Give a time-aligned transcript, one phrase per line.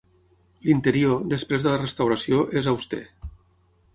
[0.67, 3.05] L'interior, després de la restauració, és auster.